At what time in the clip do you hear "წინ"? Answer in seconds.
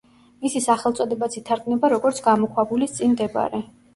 3.01-3.13